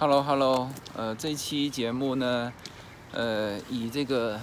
[0.00, 2.50] Hello Hello，呃，这期节目呢，
[3.12, 4.40] 呃，以这个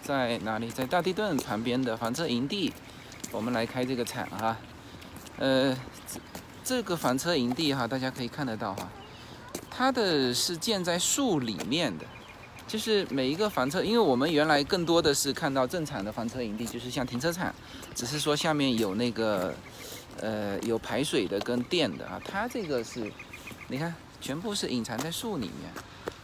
[0.00, 2.72] 在哪里，在大地顿旁边的房车营地，
[3.32, 4.56] 我们来开这个场哈。
[5.38, 5.76] 呃，
[6.62, 8.88] 这个房车营地哈，大家可以看得到哈，
[9.68, 12.04] 它的是建在树里面的，
[12.68, 17.52] 就是每一个房车，因为我们原来更多的是看到正常的房车营地，就是像停车场，
[17.92, 19.52] 只是说下面有那个
[20.20, 23.10] 呃有排水的跟电的啊，它这个是，
[23.66, 23.92] 你看。
[24.20, 25.70] 全部是隐藏在树里面。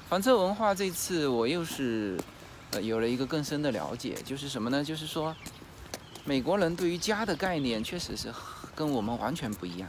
[0.09, 2.19] 房车文化这次我又是
[2.73, 4.84] 呃有了一个更深的了解，就是什么呢？
[4.84, 5.34] 就是说
[6.24, 8.28] 美国人对于家的概念确实是
[8.74, 9.88] 跟我们完全不一样。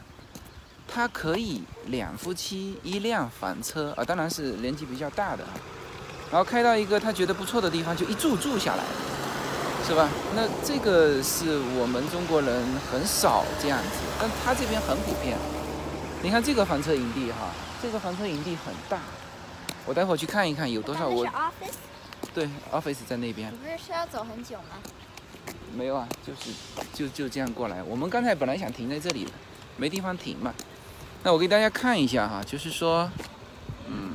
[0.86, 5.44] 他可以两夫妻一辆房车啊，当然是年纪比较大的，
[6.30, 8.84] 然后开到一个他觉得不错的地方就一住住下来，
[9.86, 10.08] 是吧？
[10.34, 15.36] 那这个是我们中国人很少这样子，但他这边很普遍。
[16.22, 17.50] 你看这个房车营地哈。
[17.84, 18.98] 这个房车营地很大，
[19.84, 21.06] 我待会儿去看一看有多少。
[21.06, 21.74] 我 office。
[22.32, 23.52] 对，office 在那边。
[23.52, 24.78] 你不是需要走很久吗？
[25.76, 26.50] 没有啊，就是
[26.94, 27.82] 就就这样过来。
[27.82, 29.32] 我们刚才本来想停在这里的，
[29.76, 30.54] 没地方停嘛。
[31.22, 33.10] 那我给大家看一下哈，就是说，
[33.86, 34.12] 嗯，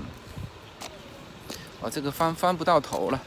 [1.79, 3.21] 哦，这个翻翻不到头了。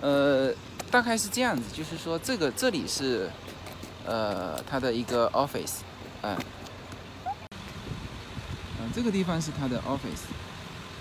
[0.00, 0.54] 呃，
[0.88, 3.28] 大概是这样子，就是说这个这里是
[4.06, 5.78] 呃它的一个 office，
[6.22, 6.38] 嗯。
[8.94, 10.26] 这个地方是他的 office，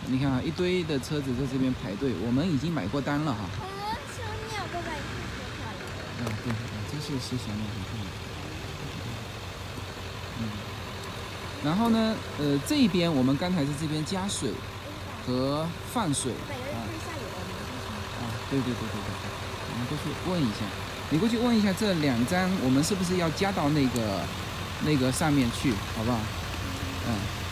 [0.05, 3.39] 你看啊，一堆的车子在这边排队，我们已经买过单了哈。
[3.41, 6.53] 啊，小鸟都在啊，对，
[6.91, 8.07] 这是是小鸟很漂亮。
[10.39, 10.41] 嗯。
[11.63, 14.51] 然后呢，呃，这边我们刚才在这边加水
[15.25, 16.31] 和放水。
[16.31, 16.77] 啊。
[18.19, 19.25] 啊，对对对对对对，
[19.71, 20.65] 我们过去问一下，
[21.09, 24.21] 你过去问一下这两张，我们是不是要加到那个
[24.85, 26.19] 那个上面去，好不好？
[27.07, 27.46] 嗯。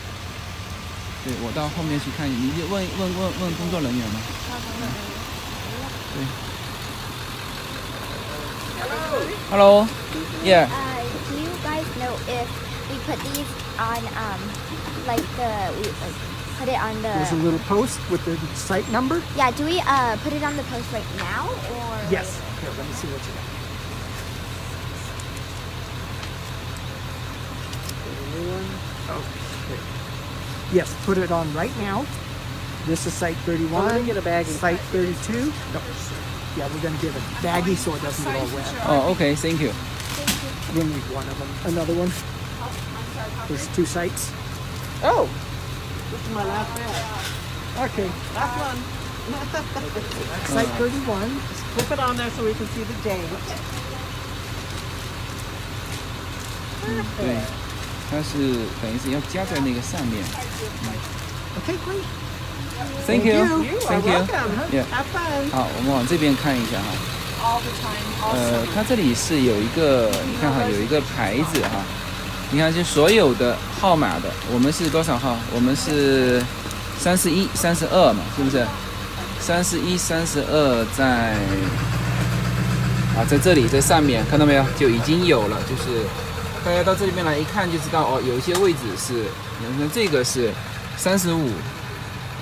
[1.24, 4.20] 对，我到后面去看，你就问问问问工作人员嘛。
[6.14, 6.24] 对。
[9.50, 9.86] Hello.
[10.44, 10.68] Yeah.
[10.70, 12.48] Uh, do you guys know if
[12.88, 14.40] we put these on, um,
[15.06, 16.16] like the, we like
[16.58, 17.10] put it on the.
[17.10, 19.20] There's a little post with the site number.
[19.36, 19.50] Yeah.
[19.50, 21.98] Do we uh put it on the post right now or?
[22.10, 22.40] Yes.
[22.62, 23.44] Here, let me see what you got.
[29.10, 29.22] Oh.
[30.71, 32.05] Yes, put it on right now.
[32.85, 34.05] This is site 31.
[34.05, 34.45] get a baggie.
[34.45, 35.33] Site 32.
[35.73, 35.81] No.
[36.57, 38.75] Yeah, we're going to give it baggy so it doesn't get all wet.
[38.85, 39.35] Oh, okay.
[39.35, 39.71] Thank you.
[40.73, 41.49] We'll need one of them.
[41.73, 42.11] Another one.
[43.47, 44.31] There's two sites.
[45.03, 45.29] Oh,
[46.11, 47.89] this is my last bag.
[47.91, 48.09] Okay.
[48.33, 48.79] Last one.
[50.45, 51.29] Site 31.
[51.29, 53.29] Just Flip it on there so we can see the date.
[57.17, 57.64] 对。
[58.09, 60.23] 它是等于是要加在那个上面。
[61.57, 62.03] OK, great.
[63.07, 63.45] Thank you.
[63.87, 64.11] Thank you.
[64.71, 64.83] Yeah.
[64.91, 65.49] Have fun.
[65.51, 66.87] 好，我们往这边看一下哈。
[68.33, 71.83] 呃，它这里是有一个，你看哈，有一个牌子哈。
[72.51, 75.37] 你看，就所有的号码的，我们是多少号？
[75.53, 76.43] 我们是
[76.99, 78.65] 三十一、三十二嘛，是不是？
[79.39, 81.33] 三十一、三十二在
[83.15, 84.65] 啊，在这里，在上面看到没有？
[84.77, 86.05] 就已经有了，就是。
[86.65, 89.13] 大家到这里面来一看就知道哦，有一些位置是，
[89.59, 90.51] 你看这个是
[90.97, 91.51] 三十五，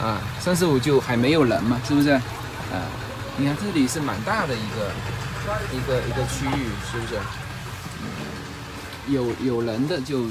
[0.02, 2.12] 啊，三十五就还没有人嘛，是不是？
[2.12, 2.88] 啊，
[3.36, 4.92] 你看这里是蛮大的一个
[5.74, 7.20] 一个一个区域，是不是？
[9.10, 10.22] 有有人的就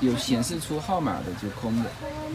[0.00, 1.90] 有显示出号码的就空的，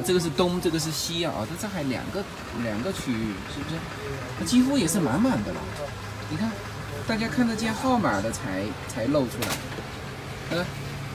[0.06, 2.24] 这个是东，这个是西啊，这这还两个
[2.62, 3.76] 两个区域，是不是？
[4.40, 5.60] 那几乎也是满满的了，
[6.30, 6.52] 你看，
[7.08, 9.48] 大家看得见号码的才才露出来。
[10.54, 10.66] 呃，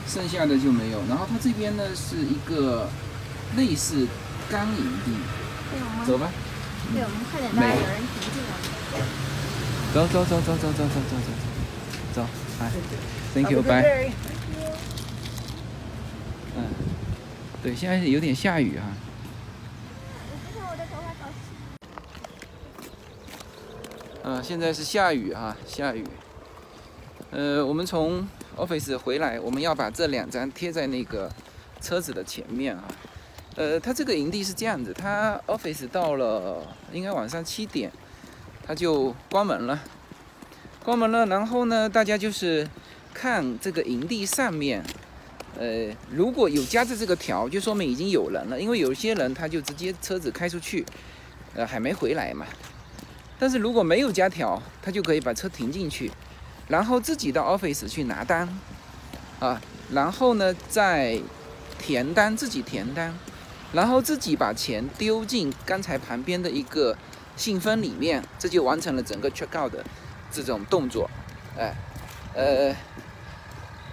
[0.06, 1.00] 剩下的就没有。
[1.08, 2.88] 然后它这边呢是一个
[3.56, 4.06] 类似
[4.50, 5.12] 钢营地，
[6.06, 6.30] 走吧。
[6.92, 8.48] 对，我们快点，来，有人停进来。
[9.94, 11.16] 走走走走走走走走
[12.14, 12.26] 走，走，
[12.60, 12.70] 哎
[13.34, 14.10] ，Thank you，拜。
[16.56, 16.64] 嗯，
[17.62, 18.84] 对，现在有点下雨哈。
[24.24, 26.04] 嗯，现在是下雨哈，下雨。
[27.30, 28.26] 呃，我们从
[28.58, 31.30] office 回来，我们要把这两张贴在那个
[31.80, 32.84] 车子的前面啊。
[33.56, 36.62] 呃，它这个营地是这样子，它 office 到了
[36.92, 37.90] 应该晚上七点，
[38.64, 39.80] 它就关门了，
[40.84, 41.26] 关门了。
[41.26, 42.68] 然后呢，大家就是
[43.12, 44.84] 看这个营地上面，
[45.58, 50.86] 呃，如果有加着这个条，就说明已经有人了，因为有些人他就直接车子开出去，
[51.54, 52.46] 呃，还没回来嘛。
[53.40, 56.10] 但是如果没有加条，他就可以把车停进去。
[56.68, 58.46] 然后自己到 office 去拿单，
[59.40, 59.60] 啊，
[59.90, 61.18] 然后呢再
[61.78, 63.14] 填单，自己填单，
[63.72, 66.96] 然后自己把钱丢进刚才旁边的一个
[67.36, 69.82] 信封里面，这就完成了整个 check out 的
[70.30, 71.08] 这种动作，
[71.56, 71.74] 哎，
[72.34, 72.76] 呃，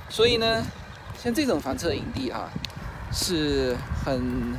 [0.09, 0.61] 所以呢，
[1.17, 2.51] 像这种房车营地啊，
[3.13, 4.53] 是很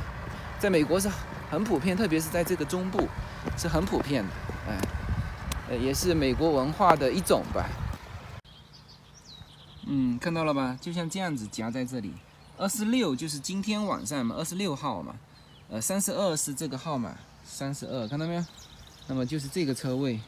[0.57, 1.07] 在美国是
[1.51, 3.07] 很普遍，特别是在这个中部
[3.55, 4.29] 是很普遍的，
[4.67, 4.77] 哎，
[5.69, 7.69] 呃，也是美国文化的一种吧。
[9.89, 10.77] 嗯，看到了吧？
[10.81, 12.11] 就像这样子夹在这里。
[12.57, 15.15] 二十六就是今天晚上嘛，二十六号嘛。
[15.69, 18.45] 呃，三十二是这个号码，三十二看到没有？
[19.07, 20.19] 那么就是这个车位，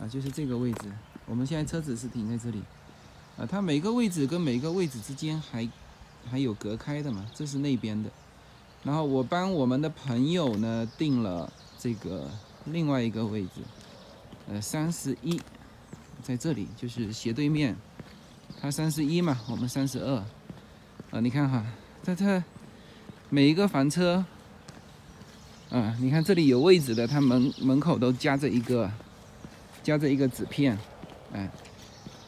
[0.00, 0.90] 啊，就是这个位置。
[1.26, 2.62] 我们现在车子是停在这里，
[3.36, 5.68] 啊，它每个位置跟每个位置之间还
[6.30, 8.10] 还有隔开的嘛，这是那边的。
[8.84, 12.30] 然后我帮我们的朋友呢定了这个
[12.64, 13.60] 另外一个位置，
[14.48, 15.38] 呃，三十一，
[16.22, 17.76] 在这里就是斜对面。
[18.60, 20.16] 他三十一嘛，我们三十二，
[21.12, 21.64] 啊，你看哈，
[22.02, 22.42] 在这
[23.30, 24.24] 每一个房车，
[25.70, 28.90] 啊，你看这里有位置的，它门门口都夹着一个，
[29.84, 30.76] 夹着一个纸片，
[31.32, 31.48] 哎，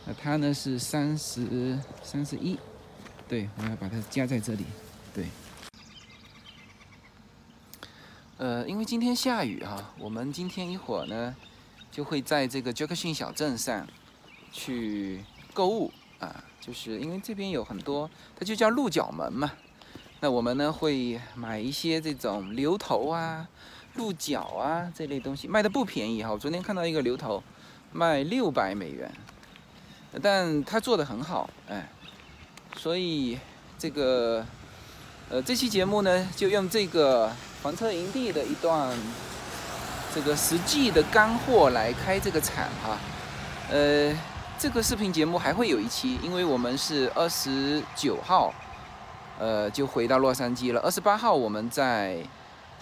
[0.07, 2.57] 那它呢是三十三十一，
[3.29, 4.65] 对，我要把它夹在这里，
[5.13, 5.27] 对。
[8.39, 11.35] 呃，因为今天下雨哈，我们今天一会儿呢，
[11.91, 13.85] 就会在这个杰克逊小镇上
[14.53, 15.93] 去购物。
[16.21, 18.09] 啊，就是因为这边有很多，
[18.39, 19.51] 它就叫鹿角门嘛。
[20.21, 23.49] 那我们呢会买一些这种牛头啊、
[23.95, 26.31] 鹿角啊这类东西，卖的不便宜哈。
[26.31, 27.43] 我昨天看到一个牛头
[27.91, 29.11] 卖六百美元，
[30.21, 31.89] 但它做的很好，哎。
[32.77, 33.39] 所以
[33.79, 34.45] 这个
[35.31, 37.33] 呃这期节目呢，就用这个
[37.63, 38.95] 房车营地的一段
[40.15, 42.99] 这个实际的干货来开这个场哈，
[43.71, 44.15] 呃。
[44.61, 48.53] 这个视频节目还会有一期，因为我们是二十九号，
[49.39, 50.81] 呃，就回到洛杉矶了。
[50.83, 52.19] 二十八号我们在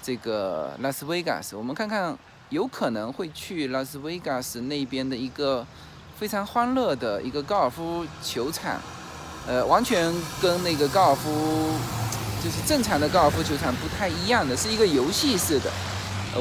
[0.03, 5.65] 这个拉斯维加斯，我们看看有可能会去拉斯维加斯那边的一个
[6.17, 8.81] 非常欢乐的一个高尔夫球场，
[9.47, 11.31] 呃，完全跟那个高尔夫
[12.43, 15.71] 就是正常的高尔夫球场不太一样的，是一个游戏式的。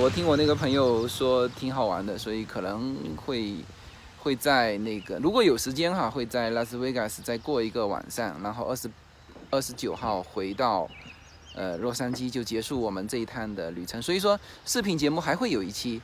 [0.01, 3.53] 我听我那个朋友说挺好玩的，所以可能会。
[4.19, 8.89] 会在那个如果有时间哈，会在拉斯维加斯再过一个晚上，然后二十
[9.49, 10.87] 二十九号回到
[11.55, 14.01] 呃洛杉矶就结束我们这一趟的旅程。
[14.01, 16.01] 所以说视频节目还会有一期，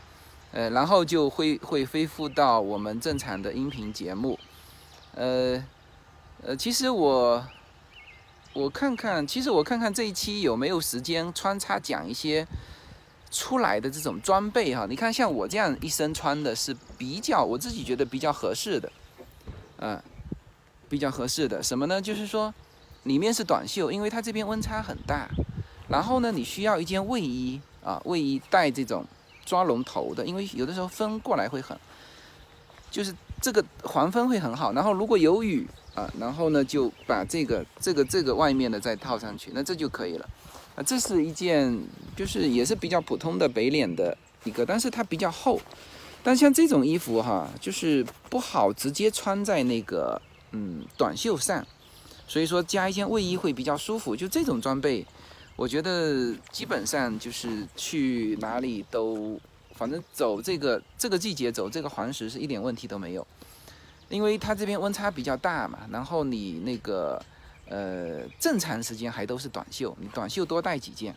[0.52, 4.40] 呃，然后就会会恢复到我们正常的音频节目。
[5.16, 5.64] 呃
[6.44, 7.46] 呃，其实我
[8.54, 12.48] 我看看，其实我看看这一期有没有时间穿插讲一些。
[13.34, 18.92] 出来的这种装备哈，你看像我这样一身穿的是比较，我自己觉得比较合适的，
[19.80, 20.00] 嗯，
[20.88, 22.00] 比较合适的什么呢？
[22.00, 22.54] 就是说
[23.04, 25.28] 里面是短袖，因为它这边温差很大，
[25.90, 29.04] 然后呢你需要一件卫衣啊，卫衣带这种
[29.44, 31.76] 抓龙头的，因为有的时候风过来会很，
[32.92, 34.72] 就是这个防风会很好。
[34.74, 40.30] 然后如果有雨啊，然后呢就把这个这个这个外面的再套上去，那这就可以了。
[40.76, 41.80] 啊，这是一件，
[42.16, 45.62] 就是也是比较普通的北脸的一个，但是它比较厚。
[46.24, 50.20] 但像这种衣服哈，就是不好直接穿在那个
[50.52, 51.64] 嗯短袖上，
[52.28, 54.16] 所以说加一件卫衣会比较舒服。
[54.16, 55.06] 就这种装备，
[55.56, 59.40] 我觉得基本上就是去哪里都，
[59.76, 63.28] 反正走这个这个季节走这个黄石是一点问题都没有，
[64.10, 67.24] 因为它这边温差比较大嘛，然后你那个。
[67.68, 71.16] 呃，正常时间还都是短袖，你短袖多带几件。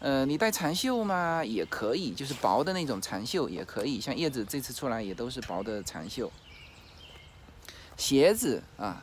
[0.00, 4.00] 呃，你带长袖嘛也可以，就是薄的那种长袖也可以。
[4.00, 6.30] 像叶子这次出来也都是薄的长袖。
[7.96, 9.02] 鞋子啊，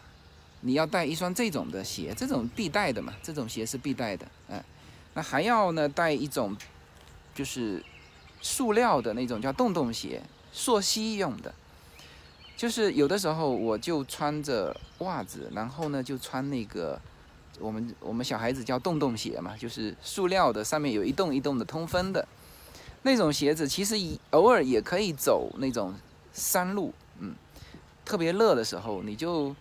[0.62, 4.26] 你要带一双这种的鞋，这种必带的嘛，这种鞋是必带的。
[4.48, 4.64] 嗯，
[5.14, 6.56] 那还要呢带一种，
[7.34, 7.84] 就是
[8.42, 10.22] 塑料的那种叫洞洞鞋，
[10.54, 11.54] 溯溪用的。
[12.58, 17.00] 就是有的时候我就穿着袜子，然后呢就穿那个
[17.60, 22.26] 我们我们小孩子叫洞洞鞋嘛，就是塑料的，上面有一洞一洞的通风的
[23.04, 23.68] 那种鞋子。
[23.68, 23.96] 其实
[24.32, 25.94] 偶尔也可以走那种
[26.32, 27.36] 山路，嗯，
[28.06, 29.54] 特别热的时候你就，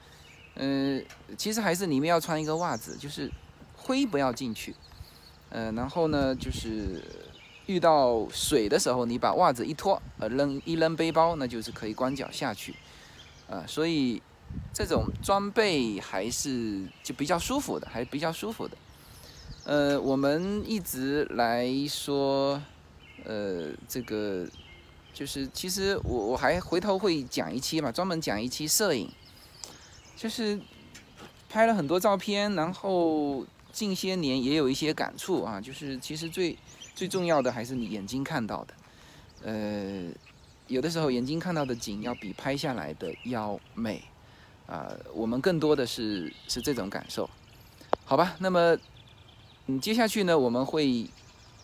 [0.54, 1.04] 嗯，
[1.36, 3.28] 其实还是里面要穿一个袜子，就是
[3.76, 4.72] 灰不要进去，
[5.50, 7.02] 嗯，然后呢就是
[7.66, 12.74] 遇到水的时候，你把袜子一脱，呃扔一扔背包，那就是可以光脚下去。
[13.48, 14.22] 啊，所以
[14.72, 18.76] 这种装备还是就比较舒服的，还是比较舒服的。
[19.64, 22.60] 呃，我们一直来说，
[23.24, 24.46] 呃，这个
[25.12, 29.10] 就是其实我我还回头会讲一期嘛，专门讲一期摄影，
[30.16, 30.60] 就是
[31.48, 36.58] 拍了很多照片，然后近些年也有一些感触啊，就是其实最
[36.94, 38.74] 最重要的还是你眼睛看到的，
[39.44, 40.10] 呃，
[40.68, 44.02] 有的时候眼睛看到的景要比拍下来的要美
[44.66, 47.28] 啊、我们更多的是是这种感受，
[48.06, 48.35] 好吧？
[48.38, 48.75] 那么
[49.66, 51.06] 嗯，接下去呢，我们会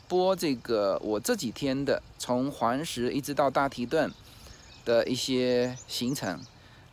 [0.06, 4.12] 播这个我这几天的从黄石一直到大提顿
[4.84, 6.38] 的一些行程。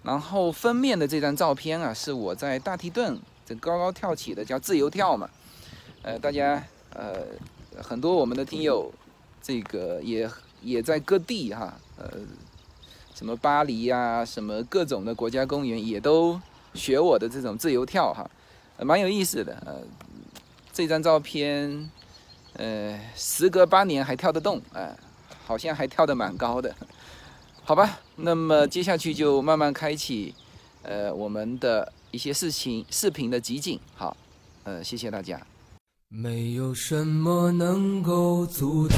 [0.04, 5.30] 然后封面的这张照片啊，是我在大提顿这高高跳起的，叫自由跳嘛。
[6.04, 7.26] 呃，大家呃
[7.84, 8.90] 很多我们的听友，
[9.42, 10.30] 这个也
[10.62, 12.10] 也在各地哈，呃，
[13.14, 16.40] 什么巴黎呀、什么各种的国家公园也都
[16.74, 18.30] 学我的这种自由跳哈，
[18.80, 19.54] 蛮有意思的。
[19.66, 19.82] 呃，
[20.72, 21.90] 这张照片，
[22.54, 24.96] 呃，时隔八年还跳得动，呃，
[25.46, 26.76] 好像还跳得蛮高的。
[27.64, 30.34] 好吧，那么接下去就慢慢开启，
[30.84, 33.80] 呃，我们的一些事情视频的集锦。
[33.96, 34.16] 好，
[34.64, 35.42] 呃，谢谢大家。
[36.10, 38.98] 没有什么能够阻挡。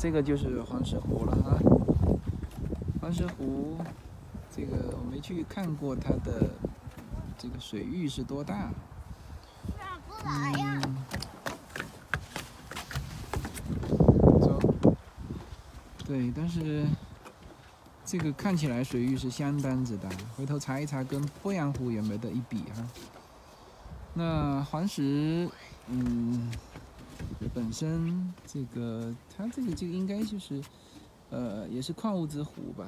[0.00, 1.58] 这个就是黄石湖了哈。
[3.02, 3.76] 黄石湖，
[4.50, 6.48] 这个我没去看过它的
[7.36, 8.70] 这个水域是多大。
[10.24, 10.96] 嗯，
[14.40, 14.58] 走。
[16.06, 16.86] 对，但是
[18.02, 22.88] 这个看起来水域是相当之大，回头查一查跟鄱阳湖也没得一比哈。
[24.14, 25.46] 那黄石，
[25.88, 26.50] 嗯。
[27.52, 30.60] 本身这个它这个这个应该就是，
[31.30, 32.86] 呃，也是矿物质湖吧。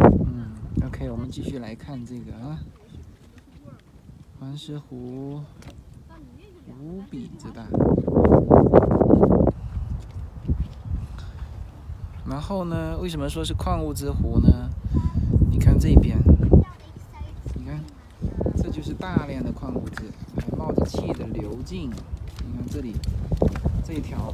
[0.00, 0.52] 嗯
[0.86, 2.58] ，OK，我们继续来看这个啊，
[4.40, 5.40] 黄石湖
[6.80, 7.66] 无比之大。
[12.28, 14.70] 然后呢，为什么说是矿物质湖呢？
[15.50, 16.16] 你看这边，
[17.54, 17.80] 你看，
[18.56, 20.04] 这就是大量的矿物质，
[20.40, 21.90] 还冒着气的流进。
[22.72, 22.94] 这里
[23.86, 24.32] 这一条，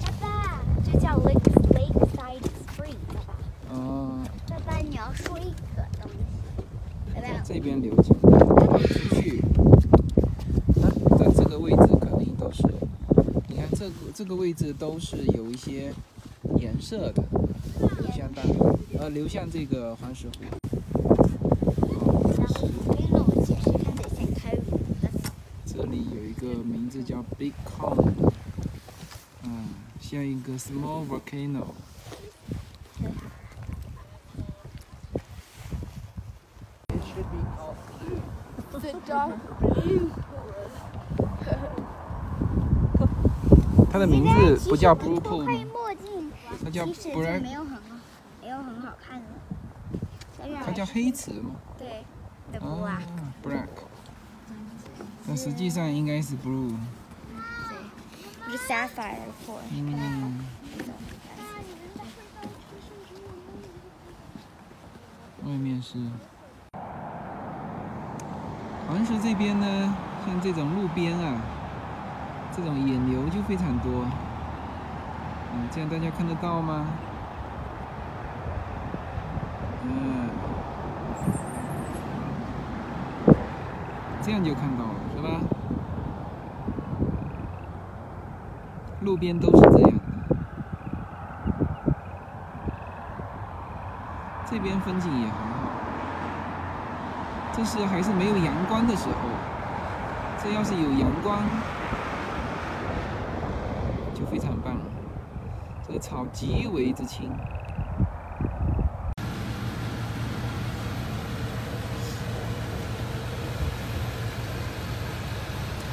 [0.00, 1.38] 爸爸，这叫 lake
[1.70, 3.34] lakeside spring，爸爸。
[3.70, 7.14] 呃，爸爸，你要说一个东西。
[7.14, 8.28] 爸在爸，这边流进出
[9.14, 9.40] 去，
[10.74, 12.64] 那在这个位置肯定都是，
[13.46, 15.92] 你看这个这个位置都是有一些
[16.56, 17.22] 颜色的，
[18.00, 20.42] 流向大海，呃，流向这个黄石湖。
[22.00, 25.08] 哦，然后我给我解释看得先开湖的。
[25.64, 28.12] 这里有一个名字叫 Big Cone，
[29.44, 29.68] 嗯，
[30.00, 31.66] 像一个 small volcano。
[36.88, 38.20] It should be called blue.
[38.80, 40.10] The dark blue.
[43.92, 45.52] 它的名字不叫 Blue Pool 吗？
[46.64, 47.80] 它叫其实这 Black，没有很好，
[48.40, 49.26] 没有很好看的。
[50.64, 51.54] 它叫黑瓷吗？
[51.78, 52.02] 对
[52.50, 53.04] ，the 哦 black，
[53.48, 53.68] ，Black。
[55.32, 56.76] 那实际上应该是 Blue。
[58.44, 60.44] 不是 sapphire 或嗯，
[65.42, 65.96] 外面是
[68.86, 69.96] 黄石这边呢，
[70.26, 71.40] 像这种路边啊，
[72.54, 74.04] 这种野牛就非常多。
[75.54, 76.88] 嗯，这样大家看得到吗？
[79.84, 80.28] 嗯，
[84.22, 85.38] 这样就看到了，是吧？
[89.02, 90.00] 路边都是这样的，
[94.50, 95.70] 这边风景也很好。
[97.52, 99.14] 这是还是没有阳光的时候，
[100.42, 101.40] 这要是有阳光，
[104.14, 104.80] 就非常棒了。
[105.86, 107.30] 这个草极为之青。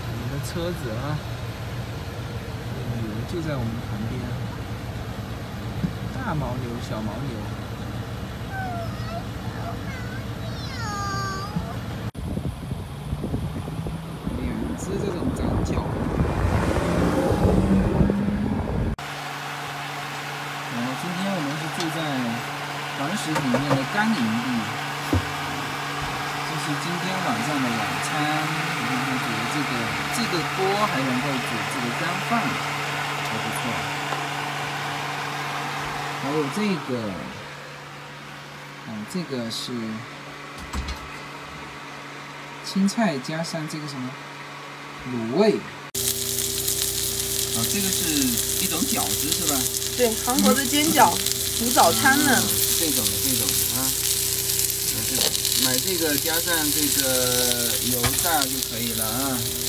[0.02, 1.14] 我们的车子啊，
[2.98, 4.20] 牛就在我们旁边，
[6.16, 7.38] 大牦牛、小牦牛。
[14.40, 15.86] 两只这种长角。
[20.74, 21.98] 然后今天我们是住在
[22.98, 24.48] 黄石里面的干营地，
[26.50, 28.10] 这是今天晚上的晚餐，
[29.18, 29.72] 煮这个
[30.16, 32.32] 这个锅还能够煮这个干饭，
[33.30, 33.62] 还不错。
[36.22, 36.58] 还有这
[36.92, 36.92] 个，
[38.88, 39.72] 嗯，这个是
[42.66, 44.10] 青菜加上这个什么
[45.14, 45.54] 卤味，
[47.56, 48.04] 啊，这个是
[48.64, 49.58] 一种饺子是吧？
[49.98, 51.18] 对，韩国的煎饺，
[51.58, 52.44] 煮早餐呢。
[52.80, 53.39] 这种的这种的啊，买这个
[55.70, 59.69] 买这个加上这个油炸就可以了啊。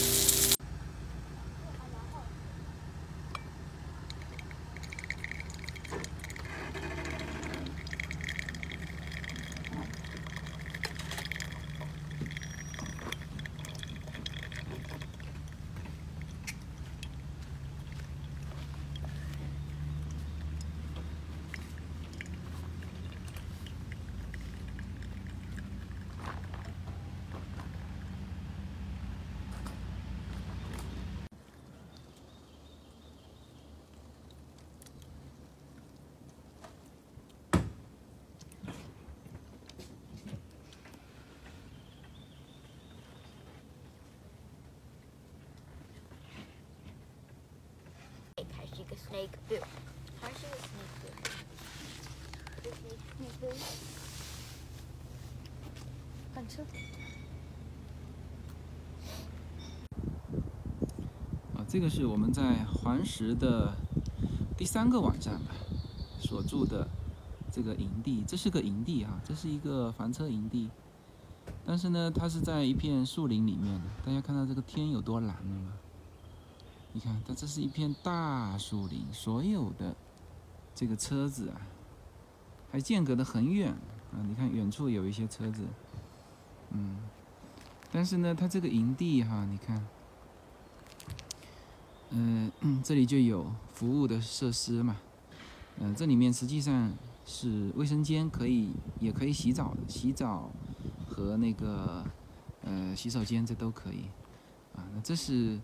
[48.91, 49.63] 还是一个 snake boo，
[50.21, 51.15] 还是一个 snake boo。
[53.21, 53.55] snake boo。
[56.35, 56.63] 换车。
[61.55, 63.77] 啊，这个是我们在黄石的
[64.59, 65.55] 第三个晚上吧，
[66.21, 66.89] 所住的
[67.53, 68.25] 这个营地。
[68.27, 70.69] 这是个营地啊，这是一个房车营地。
[71.65, 73.83] 但是呢，它是在一片树林里面的。
[74.05, 75.75] 大家看到这个天有多蓝了吗？
[76.93, 79.95] 你看，它这是一片大树林，所有的
[80.75, 81.61] 这个车子啊，
[82.71, 84.23] 还间隔得很远啊。
[84.27, 85.63] 你看远处有一些车子，
[86.71, 86.97] 嗯，
[87.93, 89.87] 但是呢，它这个营地哈，你看。
[92.13, 92.51] 嗯、
[92.83, 94.97] 这里就有服务的设施嘛。
[95.79, 96.93] 嗯、这里面实际上
[97.25, 100.51] 是卫生间，可以也可以洗澡的，洗澡
[101.09, 102.05] 和那个
[102.63, 104.07] 呃洗手间这都可以。
[104.75, 105.57] 啊，那这是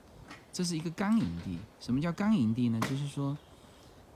[0.52, 1.58] 这是一个干营地。
[1.80, 2.80] 什么叫干营地呢？
[2.80, 3.36] 就是说，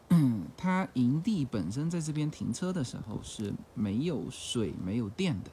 [0.56, 5.50] 它营地本身在这边停车的时候是没有水、没有电的，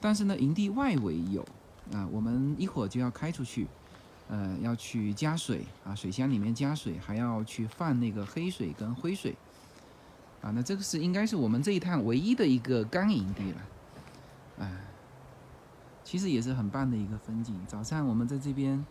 [0.00, 1.44] 但是呢，营地外围有。
[1.92, 3.66] 啊，我们一会儿就要开出去。
[4.28, 9.34] 呃，要去加水啊，水箱里面加水，还要去放那个黑水跟灰水，
[10.40, 13.60] 啊，那这个是应该是我们这一趟唯一的一个干营地了，
[14.60, 14.70] 哎、
[16.04, 17.60] 其实也是很棒的一个风景。
[17.66, 18.86] 早上我们在这边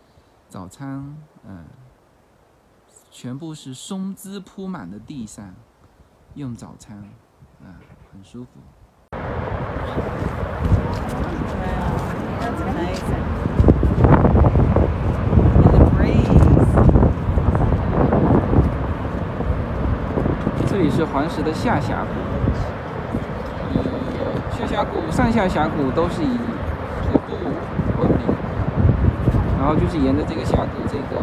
[0.49, 1.15] 早餐，
[1.47, 1.63] 嗯、
[3.11, 5.53] 全部是松枝铺满的地上
[6.33, 6.97] 用早餐，
[7.61, 7.77] 啊、
[8.11, 8.49] 很舒服。
[20.67, 22.11] 这里是黄石的下峡谷，
[24.57, 26.37] 下峡谷、上下峡谷都是以
[27.11, 27.35] 瀑布
[28.01, 28.25] 闻名，
[29.58, 31.21] 然后就是沿着这个峡谷这个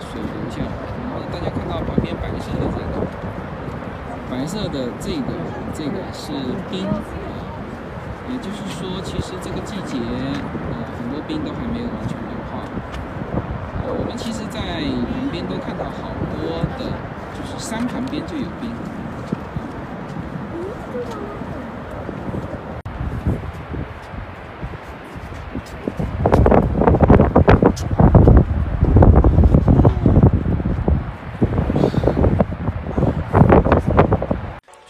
[0.00, 0.72] 水流下来，
[1.04, 3.04] 然后大家看到旁边白色的这个，
[4.30, 5.28] 白色的这个
[5.74, 6.32] 这个是
[6.70, 6.88] 冰，
[8.32, 12.64] 也就是说，其实这个季节，呃，很多冰都还没有完全融化。
[13.84, 14.80] 呃，我们其实，在
[15.12, 16.96] 旁边都看到好多的，
[17.36, 18.72] 就是山旁边就有冰。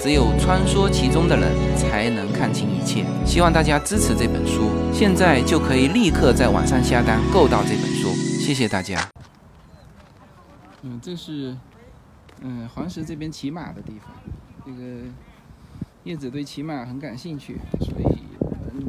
[0.00, 3.04] 只有穿梭其中的人才能看清一切。
[3.26, 8.08] 希望大家支持这本书，现在就可以立刻在网上下单购到这本书。
[8.14, 9.08] 谢谢大家。
[10.82, 11.56] 嗯，这是。
[12.40, 14.14] 嗯，黄石这边骑马的地方，
[14.64, 15.02] 这个
[16.04, 18.88] 叶子对骑马很感兴趣，所以我们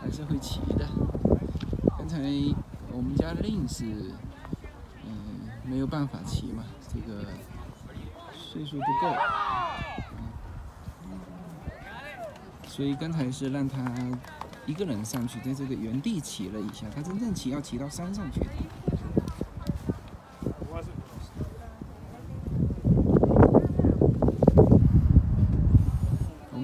[0.00, 0.86] 还是会骑的。
[1.98, 2.18] 刚才
[2.92, 3.84] 我们家令是
[5.04, 7.24] 嗯没有办法骑嘛，这个
[8.56, 9.14] 岁数不够，
[12.66, 13.78] 所以刚才是让他
[14.64, 18.46] 一个人上去，在这个原地骑了一下，他真正骑要骑到山上去的。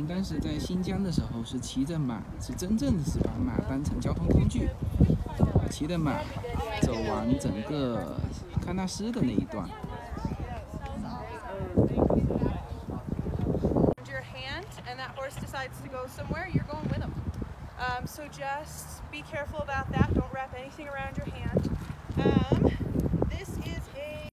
[0.09, 4.68] 当时在新疆的时候是骑着马，是真正的是把马当成交通工具，
[5.68, 6.12] 骑着马
[6.81, 8.16] 走完整个
[8.64, 9.68] 喀纳斯的那一段。
[15.62, 17.13] decides to go somewhere, you're going with him.
[17.80, 20.13] Um, so just be careful about that.
[20.13, 21.70] Don't wrap anything around your hand.
[22.17, 22.72] Um,
[23.30, 24.30] this is a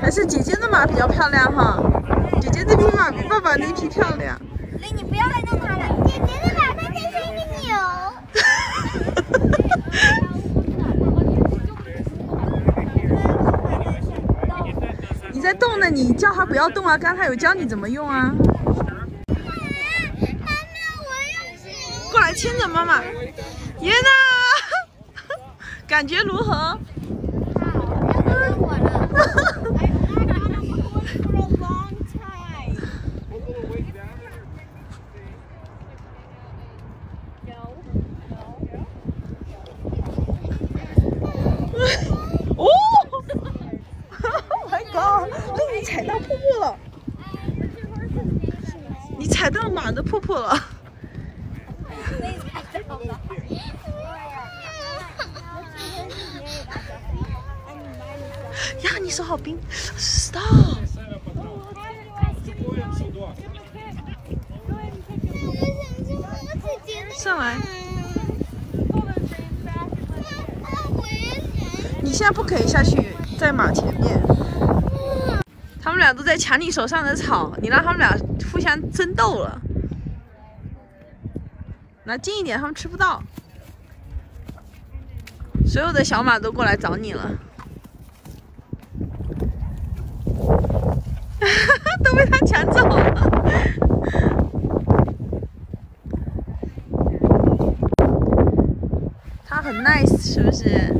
[0.00, 1.82] 还是姐姐的马比较漂亮哈，
[2.40, 4.38] 姐姐这匹马比爸爸那匹漂亮。
[16.31, 16.97] 叫他不要动啊！
[16.97, 18.33] 刚才有教你怎么用啊。
[22.09, 23.03] 过来牵着妈妈，
[23.81, 25.35] 耶娜，
[25.85, 26.79] 感觉如何？
[42.57, 42.67] 哦
[44.69, 45.29] ，My God！
[45.57, 46.77] 令你踩到瀑布了，
[49.17, 50.53] 你踩到马的瀑布了。
[58.83, 59.57] 呀，你手好冰
[59.97, 60.77] ！Stop！
[67.17, 67.57] 上来，
[72.01, 73.07] 你现在不可以下去，
[73.39, 74.21] 在马前面。
[75.83, 78.13] 他们俩都在抢你手上的草，你让他们俩
[78.51, 79.61] 互相争斗了。
[82.03, 83.23] 来近一点，他们吃不到。
[85.65, 87.31] 所有的小马都过来找你了，
[92.03, 93.31] 都被他抢走了。
[99.45, 100.93] 他很 nice，是不是？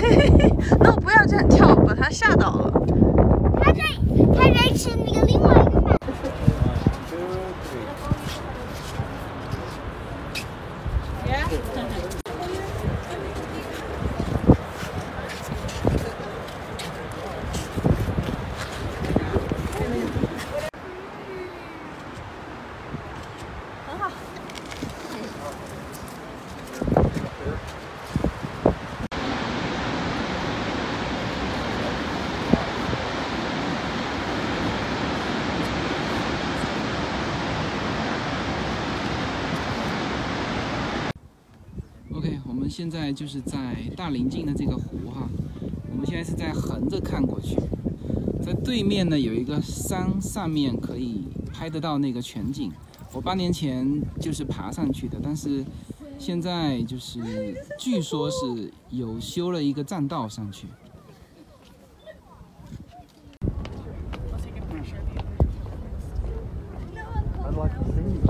[0.78, 2.76] 那我不要这样跳，把他吓到了。
[3.62, 3.82] 它在
[4.34, 5.90] 它在吃那个另外一个马。
[42.12, 45.28] OK，我现在就是在大临近的这个湖哈，
[45.90, 47.56] 我们现在是在横着看过去，
[48.40, 52.72] 在对面呢有一个山，上面可以拍得到那个全景。
[53.12, 55.64] 我八年前就是爬上去的，但是
[56.16, 57.20] 现在就是
[57.76, 60.68] 据说是有修了一个栈道上去。
[67.42, 68.20] I'd like to see.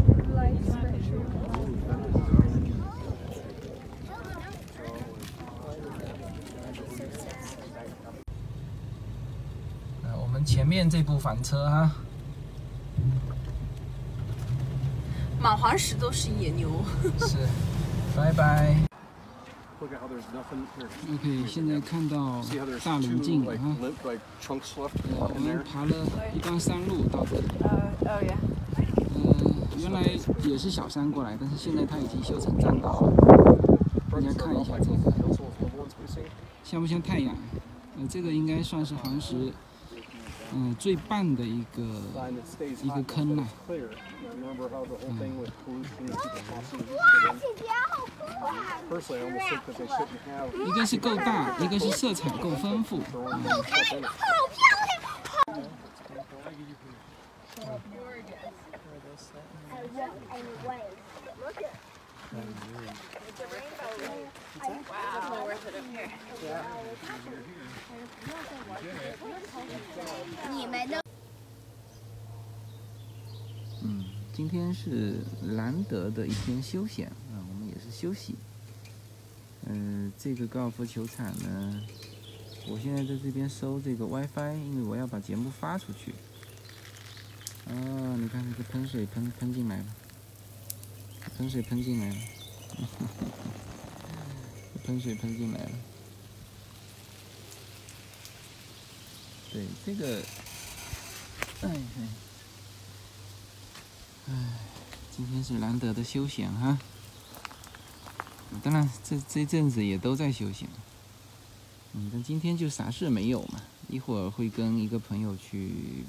[10.03, 11.93] 呃，我们前面这部返车哈
[15.39, 16.71] 满黄石都是野牛
[17.19, 17.37] 是
[18.17, 18.75] 拜拜
[19.81, 22.43] ok 现在看到
[22.85, 25.95] 大棱镜了哈我们爬了
[26.35, 28.23] 一段山路到这里呃呃
[29.79, 30.03] 原来
[30.43, 33.13] 也是小山过来但是现在它已经修成栈道了
[34.11, 34.97] 大家看一下这个
[36.65, 37.35] 像不像太阳
[38.09, 39.53] 这个应该算是黄石
[40.53, 41.83] 嗯，最棒的一个
[42.83, 43.43] 一个坑了。
[46.99, 48.93] 哇，姐姐好酷！
[50.67, 53.01] 一个是够大，一个是色彩够丰富。
[53.13, 53.75] 我走开！
[54.01, 54.17] 好
[54.51, 55.61] 漂亮，快跑！
[74.41, 78.37] 今天是难得的一天休闲啊，我们也是休息。
[79.67, 81.83] 嗯、这个高尔夫球场呢，
[82.67, 86.15] 我现在在这边收这个 WiFi，因为我要把节目发出去。
[87.67, 89.85] 啊，你看这个喷水喷喷进来了，
[91.37, 92.17] 喷水喷进来了，
[94.85, 95.71] 喷水喷进来了。
[99.53, 100.23] 对，这个，
[101.61, 102.09] 哎哎。
[104.31, 104.35] 唉
[105.17, 106.79] 今天是难得的休闲哈。
[108.63, 110.69] 当然，这这阵子也都在休闲。
[111.95, 113.61] 嗯，但今天就啥事没有嘛。
[113.89, 116.05] 一会儿会跟一个朋友去，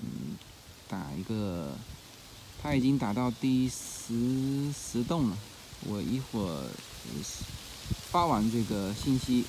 [0.00, 0.36] 嗯，
[0.88, 1.72] 打一个，
[2.62, 5.36] 他已经打到第十十栋了。
[5.86, 6.64] 我一会儿
[8.10, 9.44] 发完这个信息，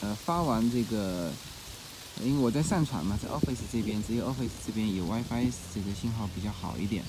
[0.00, 1.30] 呃，发完这个，
[2.22, 7.04] 因为我在上传嘛，在 Office 这边，只有 Office 这边有 WiFi，这个信号比较好一点。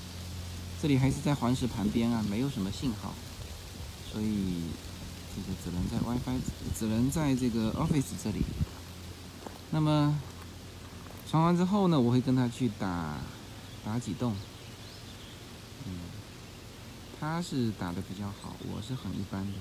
[0.80, 3.13] 这里还是在黄石旁边啊，没有什么信号，
[4.12, 4.62] 所以
[5.36, 6.40] 这个只能在 WiFi，
[6.78, 8.46] 只能在这个 Office 这里。
[9.72, 10.18] 那么
[11.30, 13.18] 传完之后呢，我会跟他去打
[13.84, 14.34] 打几洞。
[15.86, 15.92] 嗯，
[17.20, 19.54] 他是打的比较好，我是很一般的。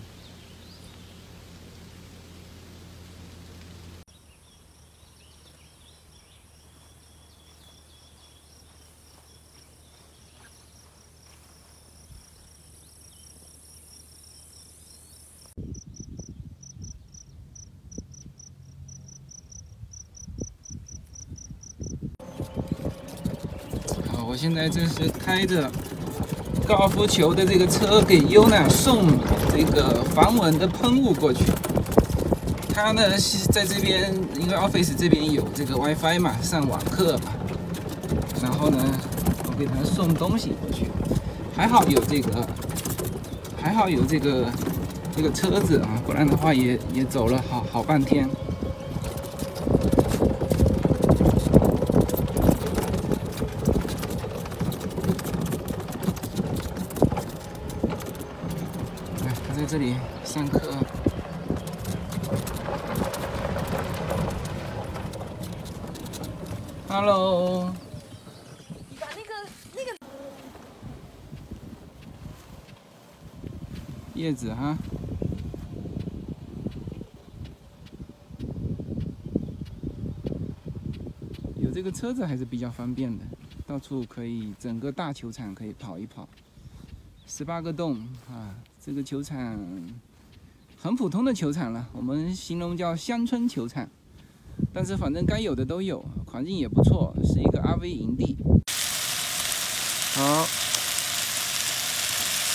[24.08, 25.68] 好，我现在正是开着
[26.64, 29.08] 高尔夫球的这个车给优娜送
[29.50, 31.42] 这个防蚊的喷雾过去。
[32.72, 37.32] 他呢是在这边，因为 Office 这边有这个 WiFi 嘛，上网课嘛。
[38.40, 38.78] 然后呢，
[39.48, 40.86] 我给他送东西过去，
[41.56, 42.46] 还好有这个，
[43.60, 44.46] 还好有这个
[45.16, 48.30] 这个车子啊，不然的话也也走了好好半天。
[59.24, 60.60] 来，他在这里上课。
[66.88, 67.74] Hello，
[68.88, 69.96] 你把那个那个
[74.14, 74.78] 叶子哈。
[81.56, 83.24] 有这个车子还是比较方便的，
[83.66, 86.28] 到处可以，整个大球场可以跑一跑。
[87.26, 87.98] 十八个洞
[88.30, 88.54] 啊，
[88.86, 89.36] 这个球场
[90.80, 93.88] 很普通的球场了，我们形容叫乡村球场。
[94.72, 98.36] 但是反正该有的都有，环境也不错，是一个 RV 营地。
[100.14, 100.46] 好，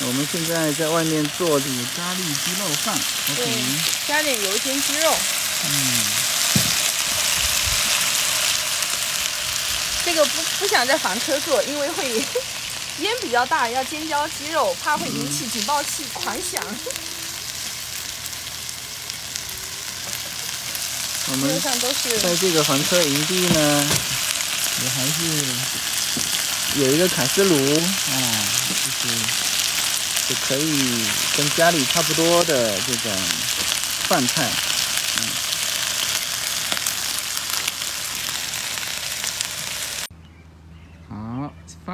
[0.08, 2.98] 我们现在在外面做这个咖喱鸡肉饭
[3.34, 3.52] ，OK。
[4.08, 5.14] 加点油煎鸡肉。
[5.66, 5.74] 嗯，
[10.06, 12.26] 这个不不想在房车做，因为会
[13.02, 16.64] 烟比较大，要尖椒鸡肉，怕会引起警报器狂响。
[21.28, 21.60] 我们
[22.22, 23.90] 在这个房车营地呢，
[24.84, 28.14] 也还是有一个卡式炉啊，
[28.70, 29.16] 就是
[30.28, 31.06] 就可以
[31.38, 33.12] 跟家里差不多的这种
[34.10, 34.52] 饭菜。
[35.20, 35.30] 嗯，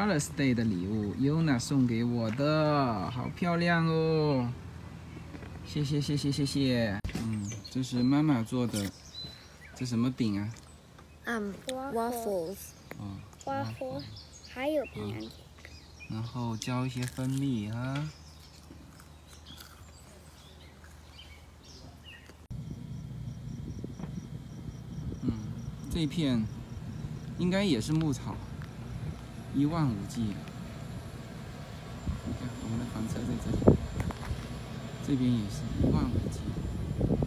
[0.08, 4.50] Father's Day 的礼物，Yuna 送给我的，好漂亮哦！
[5.65, 6.98] 谢谢谢谢谢谢。
[7.22, 8.89] 嗯，这是妈妈做的，
[9.76, 10.50] 这什么饼啊？
[11.26, 12.56] 嗯、um,，waffles。
[12.98, 13.17] 哦。
[13.43, 14.04] waffles，
[14.50, 15.30] 还有饼。
[16.10, 18.10] 然后浇一些蜂蜜啊。
[25.24, 25.34] 嗯，
[25.91, 26.46] 这片
[27.38, 28.34] 应该也是牧草。
[29.58, 30.36] 一望无际。
[32.39, 33.58] 看我们的房车在这里，
[35.04, 36.41] 这边也是一望无际，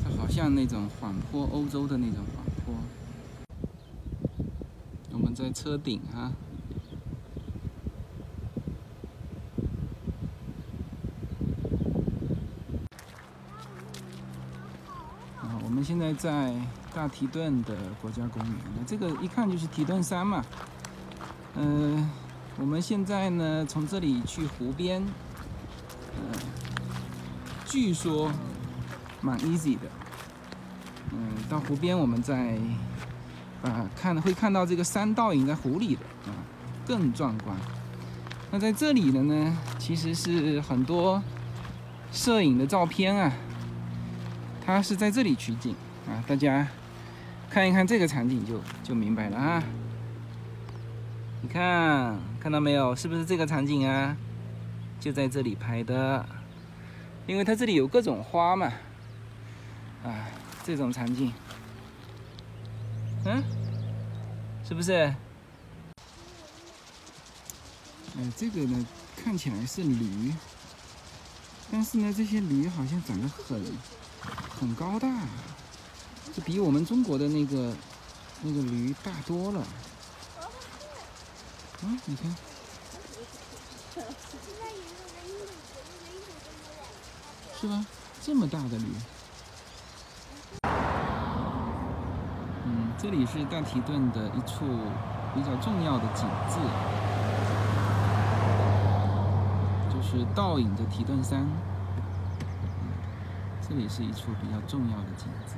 [0.04, 2.72] 它好像那种缓坡，欧洲的那种缓坡。
[5.10, 6.30] 我们在车顶哈、
[15.40, 16.54] 啊，我们现在在
[16.94, 20.44] 大提顿的国家公园，那这个一看就是提顿山嘛。
[21.56, 22.08] 嗯、
[22.60, 25.02] 我们现在呢从这里去湖边，
[26.16, 26.38] 嗯、
[27.64, 28.30] 据说
[29.22, 29.88] 蛮 easy 的。
[31.12, 32.58] 嗯、到湖边我们再
[33.62, 36.36] 啊看会看到这个山倒影在湖里的啊，
[36.86, 37.56] 更壮观。
[38.50, 41.22] 那在这里的呢，其实是很多
[42.12, 43.32] 摄影的照片啊。
[44.66, 45.74] 它是在这里取景
[46.06, 46.68] 啊，大家
[47.48, 49.62] 看一看这个场景就就明白了啊。
[51.40, 52.96] 你看看到没有？
[52.96, 54.16] 是不是这个场景啊？
[54.98, 56.26] 就在这里拍的，
[57.26, 58.72] 因为它这里有各种花嘛，
[60.02, 60.26] 啊，
[60.64, 61.32] 这种场景，
[63.26, 63.42] 嗯，
[64.66, 65.14] 是不是？
[68.16, 70.32] 嗯，这个呢看起来是驴，
[71.70, 73.62] 但是呢这些驴好像长得很。
[74.60, 75.08] 很高大，
[76.34, 77.74] 这比我们中国的那个
[78.42, 79.66] 那个驴大多了。
[81.82, 82.30] 啊，你看，
[87.58, 87.86] 是吧？
[88.22, 88.84] 这么大的驴。
[92.66, 94.66] 嗯，这里是大提顿的一处
[95.34, 96.58] 比较重要的景致，
[99.90, 101.46] 就是倒影着提顿山。
[103.66, 105.54] 这里是一处比较重要的景致。